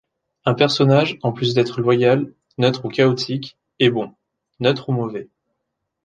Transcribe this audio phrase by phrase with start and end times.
[0.45, 4.15] Un personnage, en plus d'être loyal, neutre ou chaotique, est bon,
[4.59, 5.29] neutre ou mauvais.